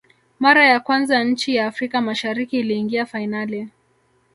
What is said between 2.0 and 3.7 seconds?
mashariki iliingia fainali